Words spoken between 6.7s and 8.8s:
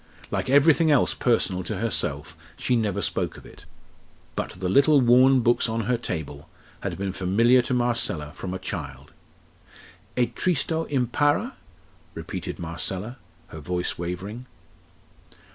had been familiar to Marcella from a